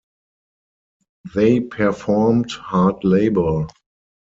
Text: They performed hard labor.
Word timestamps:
They 1.35 1.59
performed 1.59 2.49
hard 2.49 3.03
labor. 3.03 3.67